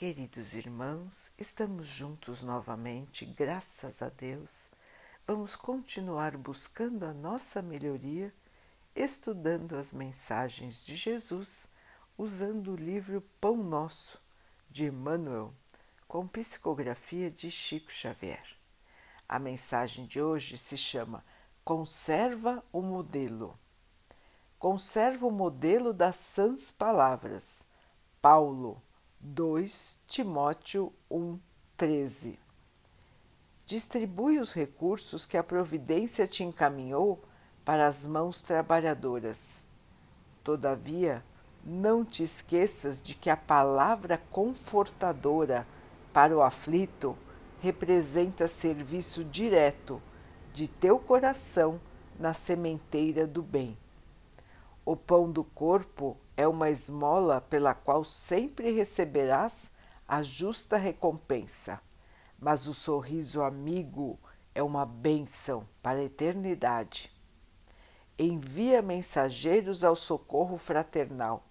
[0.00, 4.70] Queridos irmãos, estamos juntos novamente, graças a Deus.
[5.26, 8.32] Vamos continuar buscando a nossa melhoria,
[8.96, 11.68] estudando as mensagens de Jesus,
[12.16, 14.22] usando o livro Pão Nosso,
[14.70, 15.52] de Emmanuel,
[16.08, 18.56] com psicografia de Chico Xavier.
[19.28, 21.22] A mensagem de hoje se chama
[21.62, 23.54] Conserva o modelo.
[24.58, 27.64] Conserva o modelo das sãs palavras.
[28.22, 28.82] Paulo
[29.22, 32.38] 2 Timóteo 1:13.
[33.66, 37.22] Distribui os recursos que a providência te encaminhou
[37.62, 39.66] para as mãos trabalhadoras.
[40.42, 41.22] Todavia,
[41.62, 45.66] não te esqueças de que a palavra confortadora
[46.14, 47.14] para o aflito
[47.60, 50.00] representa serviço direto
[50.54, 51.78] de teu coração
[52.18, 53.76] na sementeira do bem.
[54.82, 59.70] O pão do corpo é uma esmola pela qual sempre receberás
[60.08, 61.78] a justa recompensa,
[62.38, 64.18] mas o sorriso amigo
[64.54, 67.12] é uma bênção para a eternidade.
[68.18, 71.44] Envia mensageiros ao socorro fraternal,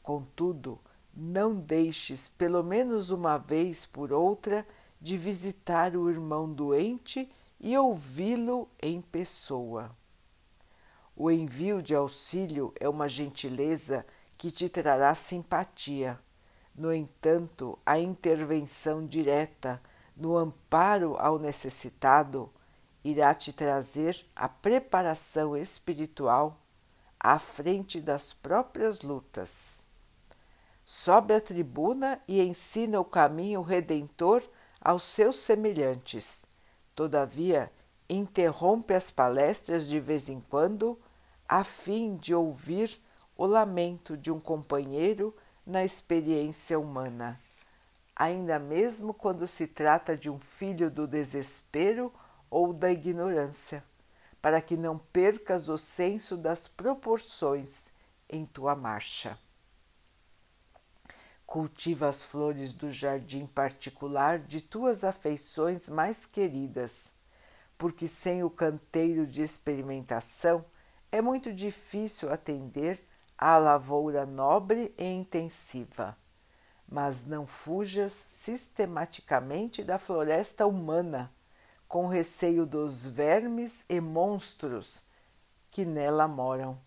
[0.00, 0.78] contudo,
[1.12, 4.64] não deixes, pelo menos uma vez por outra,
[5.00, 7.28] de visitar o irmão doente
[7.58, 9.90] e ouvi-lo em pessoa.
[11.16, 14.06] O envio de auxílio é uma gentileza
[14.36, 16.18] que te trará simpatia.
[16.74, 19.80] No entanto, a intervenção direta
[20.16, 22.52] no amparo ao necessitado
[23.02, 26.60] irá te trazer a preparação espiritual
[27.18, 29.86] à frente das próprias lutas.
[30.84, 34.42] Sobe a tribuna e ensina o caminho redentor
[34.80, 36.46] aos seus semelhantes.
[36.94, 37.72] Todavia,
[38.08, 40.98] interrompe as palestras de vez em quando,
[41.48, 43.00] a fim de ouvir
[43.36, 45.34] o lamento de um companheiro
[45.66, 47.38] na experiência humana,
[48.14, 52.12] ainda mesmo quando se trata de um filho do desespero
[52.48, 53.84] ou da ignorância,
[54.40, 57.92] para que não percas o senso das proporções
[58.28, 59.38] em tua marcha.
[61.44, 67.14] Cultiva as flores do jardim particular de tuas afeições mais queridas,
[67.76, 70.64] porque sem o canteiro de experimentação
[71.12, 73.04] é muito difícil atender
[73.38, 76.16] à lavoura nobre e intensiva.
[76.88, 81.32] Mas não fujas sistematicamente da floresta humana,
[81.88, 85.04] com receio dos vermes e monstros
[85.70, 86.80] que nela moram,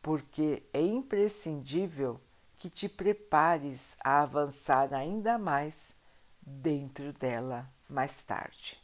[0.00, 2.20] porque é imprescindível
[2.56, 5.96] que te prepares a avançar ainda mais
[6.40, 8.80] dentro dela mais tarde.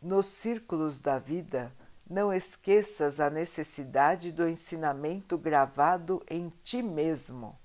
[0.00, 1.72] Nos círculos da vida,
[2.08, 7.58] não esqueças a necessidade do ensinamento gravado em ti mesmo.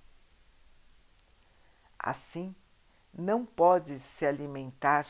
[1.99, 2.55] Assim,
[3.13, 5.07] não podes se alimentar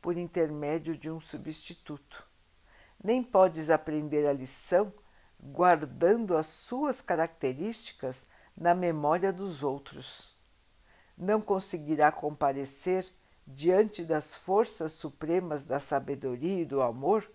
[0.00, 2.26] por intermédio de um substituto,
[3.02, 4.92] nem podes aprender a lição
[5.42, 10.36] guardando as suas características na memória dos outros.
[11.16, 13.12] Não conseguirá comparecer
[13.46, 17.28] diante das forças supremas da sabedoria e do amor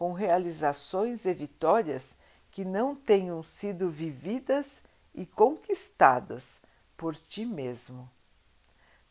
[0.00, 2.16] com realizações e vitórias
[2.50, 6.62] que não tenham sido vividas e conquistadas
[6.96, 8.10] por ti mesmo.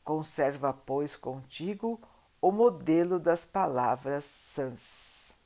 [0.03, 2.01] Conserva, pois, contigo
[2.41, 5.37] o modelo das palavras sãs.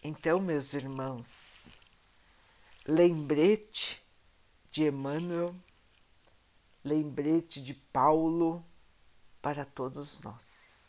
[0.00, 1.80] Então, meus irmãos,
[2.86, 4.00] lembrete
[4.70, 5.52] de Emmanuel,
[6.84, 8.64] lembrete de Paulo,
[9.44, 10.88] para todos nós.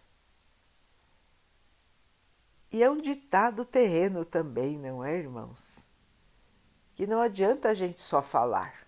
[2.71, 5.89] E é um ditado terreno também, não é, irmãos?
[6.93, 8.87] Que não adianta a gente só falar.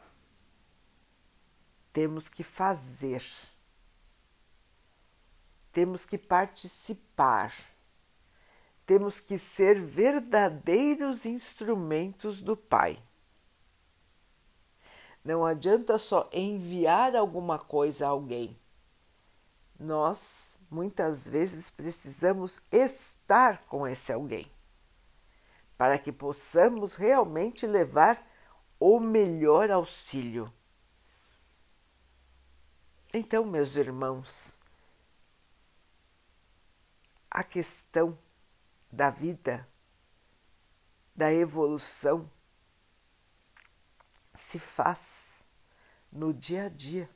[1.91, 3.21] Temos que fazer.
[5.73, 7.53] Temos que participar.
[8.85, 12.97] Temos que ser verdadeiros instrumentos do Pai.
[15.25, 18.57] Não adianta só enviar alguma coisa a alguém
[19.79, 24.51] nós muitas vezes precisamos estar com esse alguém
[25.77, 28.25] para que possamos realmente levar
[28.79, 30.51] o melhor auxílio.
[33.13, 34.57] Então, meus irmãos,
[37.29, 38.17] a questão
[38.91, 39.67] da vida,
[41.15, 42.29] da evolução,
[44.33, 45.47] se faz
[46.11, 47.09] no dia a dia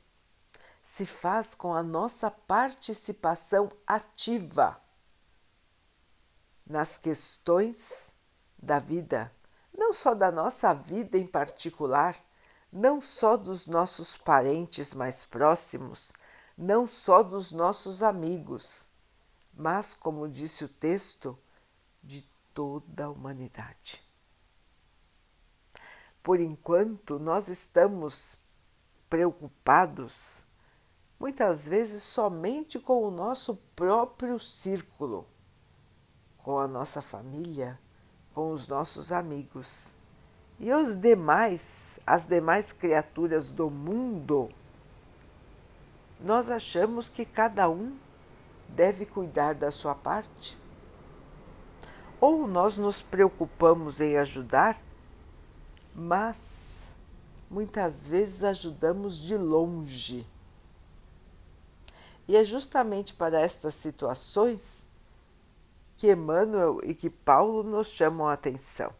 [0.82, 4.82] se faz com a nossa participação ativa
[6.66, 8.16] nas questões
[8.58, 9.32] da vida,
[9.72, 12.16] não só da nossa vida em particular,
[12.72, 16.12] não só dos nossos parentes mais próximos,
[16.58, 18.88] não só dos nossos amigos,
[19.54, 21.38] mas, como disse o texto,
[22.02, 24.02] de toda a humanidade.
[26.22, 28.38] Por enquanto, nós estamos
[29.10, 30.44] preocupados,
[31.22, 35.24] muitas vezes somente com o nosso próprio círculo,
[36.38, 37.78] com a nossa família,
[38.34, 39.96] com os nossos amigos.
[40.58, 44.48] E os demais, as demais criaturas do mundo,
[46.18, 47.96] nós achamos que cada um
[48.70, 50.58] deve cuidar da sua parte?
[52.20, 54.76] Ou nós nos preocupamos em ajudar,
[55.94, 56.96] mas
[57.48, 60.26] muitas vezes ajudamos de longe.
[62.32, 64.88] E é justamente para estas situações
[65.98, 68.90] que Emmanuel e que Paulo nos chamam a atenção.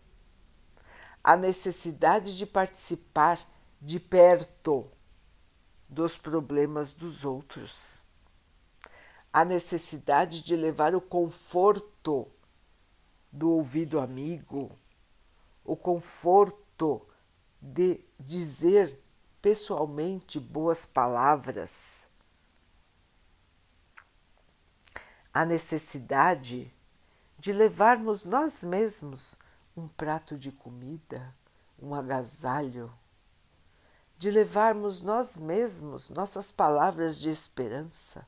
[1.24, 3.40] A necessidade de participar
[3.80, 4.86] de perto
[5.88, 8.04] dos problemas dos outros.
[9.32, 12.30] A necessidade de levar o conforto
[13.32, 14.78] do ouvido amigo,
[15.64, 17.00] o conforto
[17.62, 19.00] de dizer
[19.40, 22.11] pessoalmente boas palavras,
[25.32, 26.72] a necessidade
[27.38, 29.38] de levarmos nós mesmos
[29.74, 31.34] um prato de comida,
[31.80, 32.92] um agasalho,
[34.18, 38.26] de levarmos nós mesmos nossas palavras de esperança,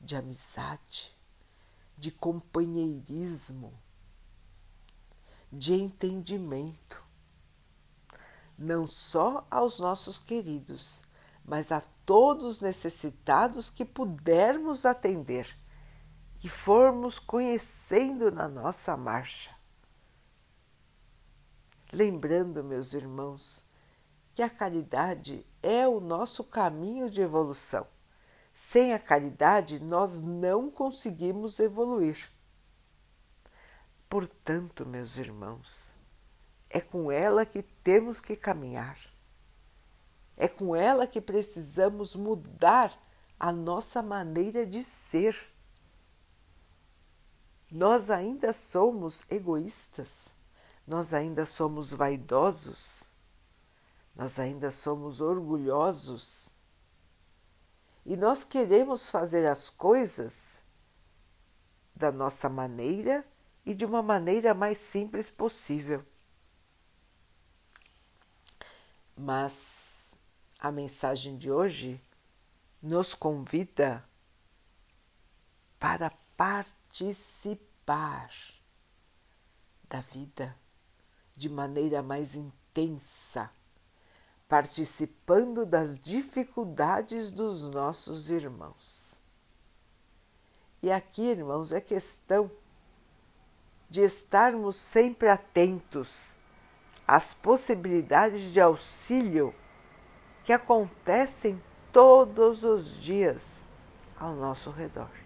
[0.00, 1.16] de amizade,
[1.98, 3.74] de companheirismo,
[5.52, 7.04] de entendimento,
[8.56, 11.02] não só aos nossos queridos,
[11.44, 15.56] mas a todos necessitados que pudermos atender
[16.44, 19.50] que formos conhecendo na nossa marcha.
[21.90, 23.64] Lembrando, meus irmãos,
[24.34, 27.86] que a caridade é o nosso caminho de evolução.
[28.52, 32.30] Sem a caridade, nós não conseguimos evoluir.
[34.06, 35.96] Portanto, meus irmãos,
[36.68, 38.98] é com ela que temos que caminhar.
[40.36, 42.92] É com ela que precisamos mudar
[43.40, 45.53] a nossa maneira de ser
[47.74, 50.32] nós ainda somos egoístas,
[50.86, 53.10] nós ainda somos vaidosos,
[54.14, 56.56] nós ainda somos orgulhosos?
[58.06, 60.62] E nós queremos fazer as coisas
[61.96, 63.26] da nossa maneira
[63.66, 66.06] e de uma maneira mais simples possível.
[69.16, 70.14] Mas
[70.60, 72.00] a mensagem de hoje
[72.80, 74.08] nos convida
[75.76, 78.30] para participar
[79.88, 80.56] da vida
[81.32, 83.50] de maneira mais intensa,
[84.48, 89.20] participando das dificuldades dos nossos irmãos.
[90.82, 92.50] E aqui, irmãos, é questão
[93.88, 96.38] de estarmos sempre atentos
[97.06, 99.54] às possibilidades de auxílio
[100.42, 103.64] que acontecem todos os dias
[104.18, 105.23] ao nosso redor.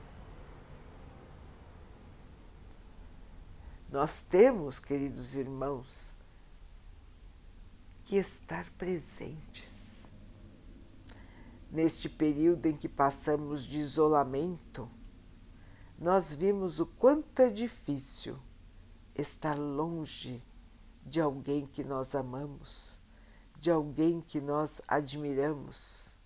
[3.90, 6.14] Nós temos, queridos irmãos,
[8.04, 10.12] que estar presentes.
[11.70, 14.90] Neste período em que passamos de isolamento,
[15.98, 18.38] nós vimos o quanto é difícil
[19.14, 20.42] estar longe
[21.04, 23.02] de alguém que nós amamos,
[23.58, 26.18] de alguém que nós admiramos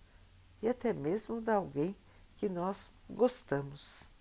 [0.61, 1.97] e até mesmo de alguém
[2.35, 4.13] que nós gostamos.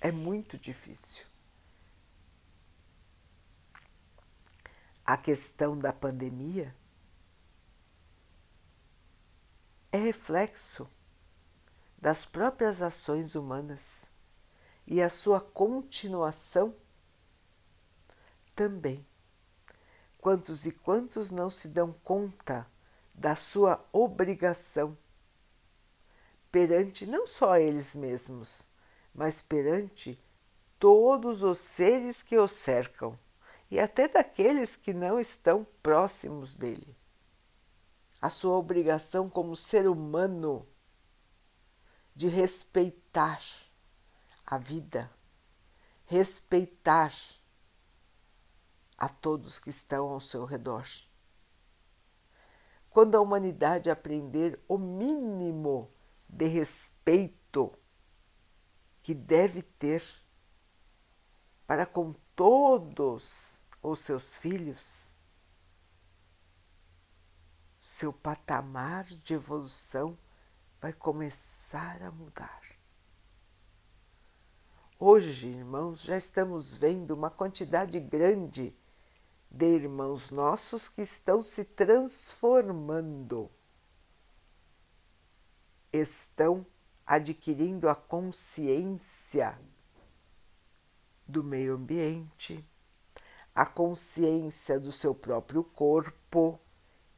[0.00, 1.26] É muito difícil.
[5.08, 6.76] A questão da pandemia
[9.90, 10.86] é reflexo
[11.96, 14.10] das próprias ações humanas
[14.86, 16.76] e a sua continuação
[18.54, 19.02] também.
[20.18, 22.70] Quantos e quantos não se dão conta
[23.14, 24.94] da sua obrigação
[26.52, 28.68] perante não só eles mesmos,
[29.14, 30.22] mas perante
[30.78, 33.18] todos os seres que os cercam
[33.70, 36.96] e até daqueles que não estão próximos dele.
[38.20, 40.66] A sua obrigação como ser humano
[42.14, 43.40] de respeitar
[44.44, 45.10] a vida,
[46.06, 47.12] respeitar
[48.96, 50.84] a todos que estão ao seu redor.
[52.90, 55.92] Quando a humanidade aprender o mínimo
[56.28, 57.72] de respeito
[59.00, 60.02] que deve ter
[61.66, 65.12] para com todos ou seus filhos,
[67.80, 70.16] seu patamar de evolução
[70.80, 72.62] vai começar a mudar.
[75.00, 78.72] Hoje, irmãos, já estamos vendo uma quantidade grande
[79.50, 83.50] de irmãos nossos que estão se transformando,
[85.92, 86.64] estão
[87.04, 89.58] adquirindo a consciência
[91.28, 92.66] do meio ambiente,
[93.54, 96.58] a consciência do seu próprio corpo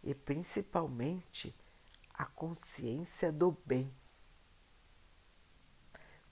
[0.02, 1.54] e principalmente
[2.12, 3.94] a consciência do bem.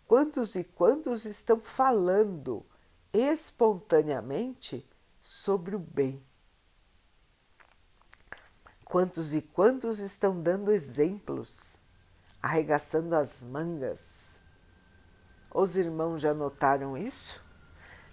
[0.07, 2.67] Quantos e quantos estão falando
[3.13, 4.87] espontaneamente
[5.21, 6.27] sobre o bem?
[8.85, 11.83] Quantos e quantos estão dando exemplos,
[12.41, 14.41] arregaçando as mangas?
[15.55, 17.47] Os irmãos já notaram isso?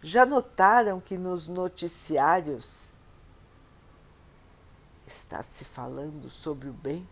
[0.07, 3.00] Já notaram que nos noticiários
[5.07, 7.09] está se falando sobre o bem?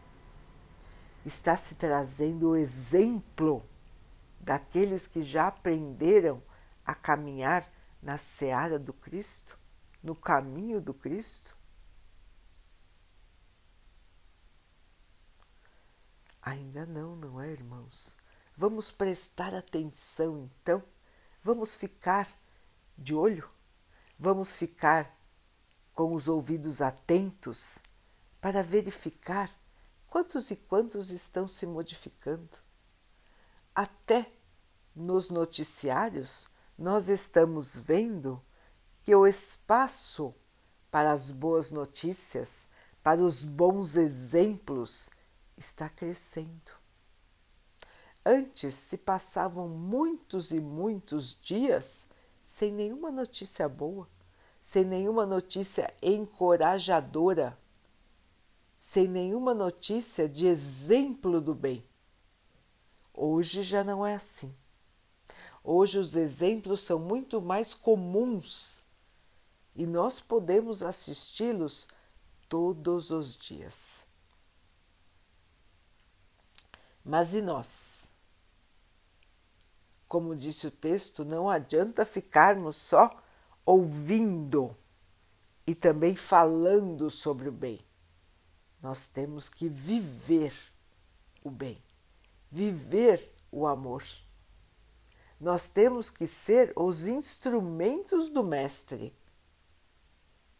[1.25, 3.67] Está se trazendo o exemplo
[4.39, 6.39] daqueles que já aprenderam
[6.85, 7.67] a caminhar
[7.99, 9.57] na seara do Cristo,
[10.03, 11.57] no caminho do Cristo?
[16.43, 18.17] Ainda não, não é, irmãos?
[18.55, 20.83] Vamos prestar atenção então?
[21.43, 22.27] Vamos ficar
[22.97, 23.49] de olho?
[24.17, 25.17] Vamos ficar
[25.93, 27.79] com os ouvidos atentos
[28.39, 29.49] para verificar
[30.07, 32.57] quantos e quantos estão se modificando?
[33.73, 34.31] Até
[34.95, 38.43] nos noticiários nós estamos vendo
[39.03, 40.33] que o espaço
[40.89, 42.67] para as boas notícias,
[43.01, 45.09] para os bons exemplos,
[45.57, 46.71] está crescendo.
[48.25, 52.07] Antes se passavam muitos e muitos dias
[52.43, 54.07] sem nenhuma notícia boa,
[54.59, 57.57] sem nenhuma notícia encorajadora,
[58.77, 61.83] sem nenhuma notícia de exemplo do bem.
[63.13, 64.53] Hoje já não é assim.
[65.63, 68.83] Hoje os exemplos são muito mais comuns
[69.73, 71.87] e nós podemos assisti-los
[72.49, 74.05] todos os dias.
[77.05, 78.12] Mas e nós?
[80.13, 83.19] Como disse o texto, não adianta ficarmos só
[83.65, 84.77] ouvindo
[85.65, 87.79] e também falando sobre o bem.
[88.79, 90.53] Nós temos que viver
[91.43, 91.81] o bem
[92.53, 94.03] viver o amor.
[95.39, 99.11] Nós temos que ser os instrumentos do Mestre.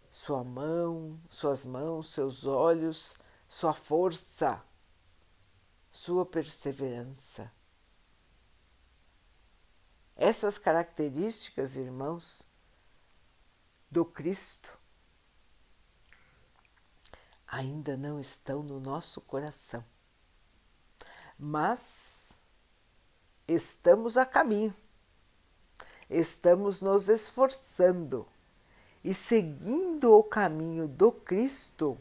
[0.10, 4.60] Sua mão, suas mãos, seus olhos, sua força,
[5.92, 7.52] sua perseverança.
[10.16, 12.48] Essas características, irmãos,
[13.90, 14.78] do Cristo
[17.48, 19.84] ainda não estão no nosso coração
[21.38, 22.32] mas
[23.48, 24.74] estamos a caminho,
[26.10, 28.26] estamos nos esforçando
[29.04, 31.98] e seguindo o caminho do Cristo,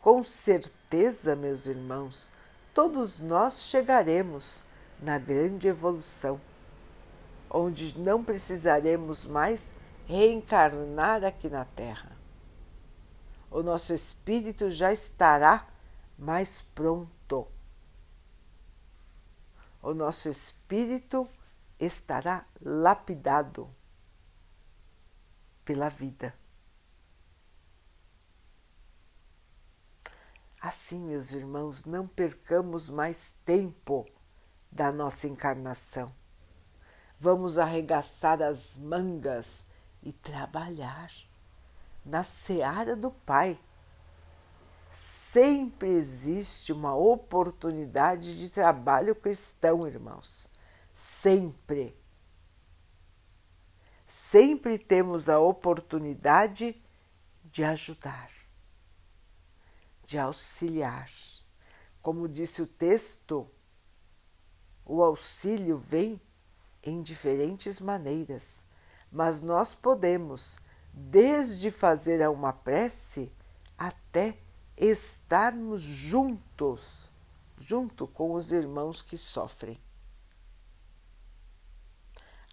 [0.00, 2.30] com certeza, meus irmãos,
[2.72, 4.64] todos nós chegaremos
[5.02, 6.40] na grande evolução,
[7.50, 9.74] onde não precisaremos mais
[10.06, 12.16] reencarnar aqui na Terra.
[13.50, 15.66] O nosso espírito já estará
[16.18, 17.16] mais pronto
[19.86, 21.28] o nosso espírito
[21.78, 23.72] estará lapidado
[25.64, 26.34] pela vida.
[30.60, 34.04] Assim, meus irmãos, não percamos mais tempo
[34.72, 36.12] da nossa encarnação.
[37.18, 39.66] Vamos arregaçar as mangas
[40.02, 41.10] e trabalhar
[42.04, 43.58] na seara do Pai
[44.96, 50.48] Sempre existe uma oportunidade de trabalho cristão, irmãos.
[50.90, 51.94] Sempre.
[54.06, 56.82] Sempre temos a oportunidade
[57.44, 58.30] de ajudar,
[60.02, 61.10] de auxiliar.
[62.00, 63.50] Como disse o texto,
[64.82, 66.18] o auxílio vem
[66.86, 68.64] em diferentes maneiras,
[69.10, 70.60] mas nós podemos,
[70.92, 73.32] desde fazer uma prece
[73.76, 74.38] até
[74.76, 77.10] estarmos juntos,
[77.58, 79.78] junto com os irmãos que sofrem.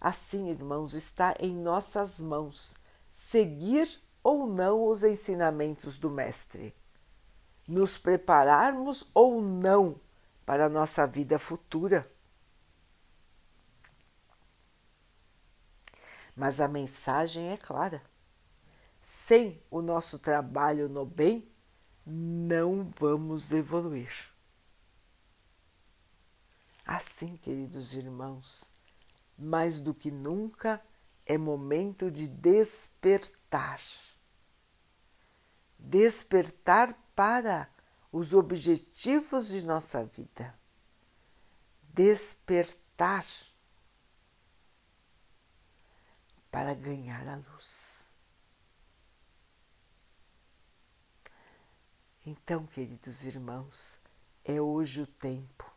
[0.00, 2.76] Assim, irmãos, está em nossas mãos
[3.10, 3.88] seguir
[4.22, 6.74] ou não os ensinamentos do Mestre,
[7.66, 10.00] nos prepararmos ou não
[10.44, 12.10] para a nossa vida futura.
[16.34, 18.02] Mas a mensagem é clara.
[19.00, 21.46] sem o nosso trabalho no bem,
[22.06, 24.32] não vamos evoluir.
[26.86, 28.72] Assim, queridos irmãos,
[29.38, 30.82] mais do que nunca
[31.26, 33.80] é momento de despertar.
[35.78, 37.68] Despertar para
[38.10, 40.58] os objetivos de nossa vida.
[41.92, 43.24] Despertar
[46.54, 48.16] para ganhar a luz.
[52.24, 54.00] Então, queridos irmãos,
[54.44, 55.68] é hoje o tempo.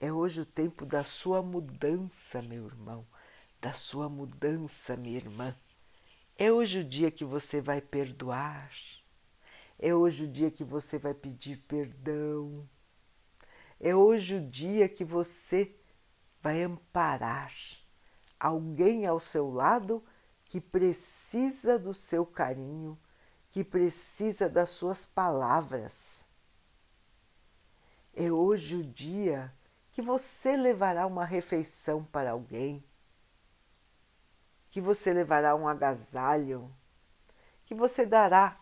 [0.00, 3.06] É hoje o tempo da sua mudança, meu irmão,
[3.60, 5.54] da sua mudança, minha irmã.
[6.38, 8.72] É hoje o dia que você vai perdoar.
[9.78, 12.66] É hoje o dia que você vai pedir perdão.
[13.78, 15.76] É hoje o dia que você
[16.40, 17.52] vai amparar
[18.42, 20.02] alguém ao seu lado
[20.44, 22.98] que precisa do seu carinho,
[23.48, 26.26] que precisa das suas palavras.
[28.14, 29.54] É hoje o dia
[29.92, 32.82] que você levará uma refeição para alguém,
[34.68, 36.74] que você levará um agasalho,
[37.64, 38.58] que você dará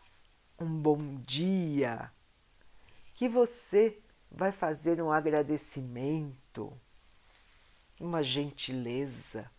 [0.59, 2.13] um bom dia,
[3.15, 3.99] que você
[4.31, 6.79] vai fazer um agradecimento,
[7.99, 9.51] uma gentileza.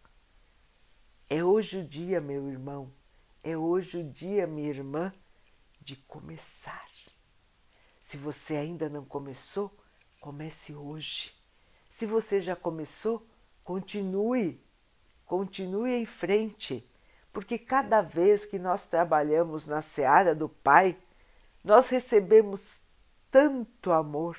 [1.34, 2.92] É hoje o dia, meu irmão,
[3.42, 5.14] é hoje o dia, minha irmã,
[5.80, 6.86] de começar.
[8.02, 9.74] Se você ainda não começou,
[10.20, 11.34] comece hoje.
[11.90, 13.26] Se você já começou,
[13.64, 14.62] continue,
[15.26, 16.86] continue em frente,
[17.32, 20.98] porque cada vez que nós trabalhamos na seara do Pai,
[21.64, 22.82] nós recebemos
[23.32, 24.38] tanto amor,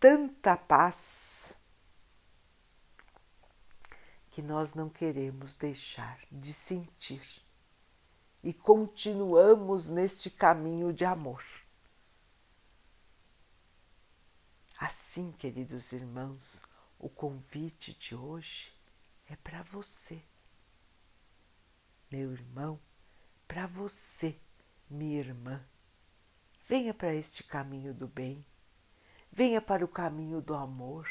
[0.00, 1.58] tanta paz,
[4.32, 7.42] que nós não queremos deixar de sentir
[8.42, 11.44] e continuamos neste caminho de amor.
[14.78, 16.62] Assim, queridos irmãos,
[16.98, 18.72] o convite de hoje
[19.26, 20.24] é para você,
[22.10, 22.80] meu irmão,
[23.46, 24.40] para você,
[24.88, 25.62] minha irmã.
[26.66, 28.46] Venha para este caminho do bem,
[29.30, 31.06] venha para o caminho do amor.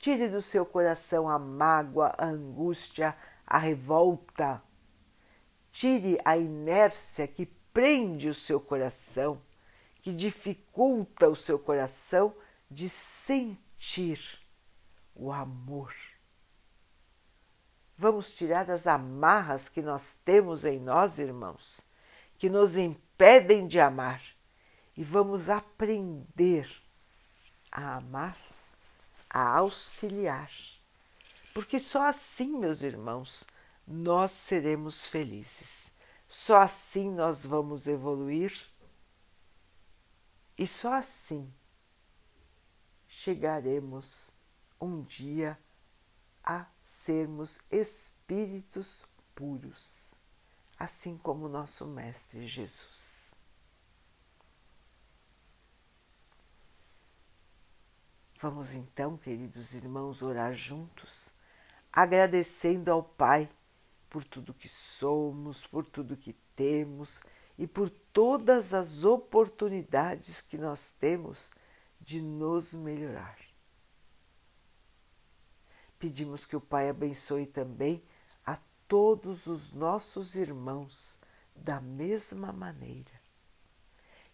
[0.00, 4.60] Tire do seu coração a mágoa, a angústia, a revolta.
[5.70, 9.40] Tire a inércia que prende o seu coração
[10.00, 12.34] que dificulta o seu coração
[12.70, 14.40] de sentir
[15.14, 15.94] o amor.
[17.96, 21.82] Vamos tirar as amarras que nós temos em nós, irmãos,
[22.38, 24.22] que nos impedem de amar,
[24.96, 26.66] e vamos aprender
[27.70, 28.36] a amar,
[29.30, 30.50] a auxiliar.
[31.54, 33.46] Porque só assim, meus irmãos,
[33.86, 35.92] nós seremos felizes.
[36.28, 38.52] Só assim nós vamos evoluir
[40.56, 41.50] e só assim
[43.08, 44.32] chegaremos
[44.80, 45.58] um dia
[46.44, 50.14] a sermos espíritos puros,
[50.78, 53.39] assim como nosso Mestre Jesus.
[58.42, 61.34] Vamos então, queridos irmãos, orar juntos,
[61.92, 63.46] agradecendo ao Pai
[64.08, 67.22] por tudo que somos, por tudo que temos
[67.58, 71.50] e por todas as oportunidades que nós temos
[72.00, 73.36] de nos melhorar.
[75.98, 78.02] Pedimos que o Pai abençoe também
[78.46, 78.56] a
[78.88, 81.20] todos os nossos irmãos
[81.54, 83.20] da mesma maneira.